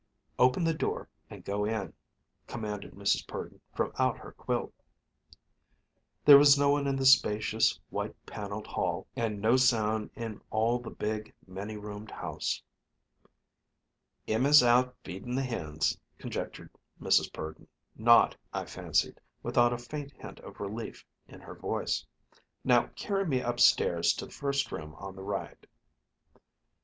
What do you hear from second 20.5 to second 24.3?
relief in her voice. "Now carry me up stairs to